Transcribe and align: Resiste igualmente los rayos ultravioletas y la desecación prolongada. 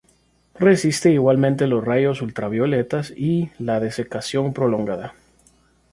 Resiste 0.55 1.11
igualmente 1.11 1.67
los 1.67 1.85
rayos 1.85 2.23
ultravioletas 2.23 3.11
y 3.15 3.51
la 3.59 3.79
desecación 3.79 4.51
prolongada. 4.51 5.13